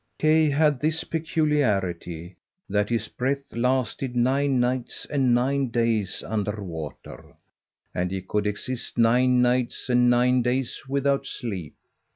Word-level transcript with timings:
Kay 0.17 0.49
had 0.49 0.79
this 0.79 1.03
peculiarity, 1.03 2.35
that 2.67 2.89
his 2.89 3.07
breath 3.07 3.53
lasted 3.53 4.15
nine 4.15 4.59
nights 4.59 5.05
and 5.11 5.31
nine 5.35 5.67
days 5.69 6.23
under 6.25 6.63
water, 6.63 7.35
and 7.93 8.09
he 8.09 8.23
could 8.23 8.47
exist 8.47 8.97
nine 8.97 9.43
nights 9.43 9.89
and 9.89 10.09
nine 10.09 10.41
days 10.41 10.81
without 10.89 11.27
sleep. 11.27 11.75